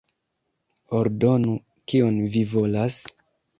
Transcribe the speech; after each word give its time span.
Ordonu, 1.01 1.53
kion 1.93 2.19
vi 2.35 2.45
volas! 2.57 3.01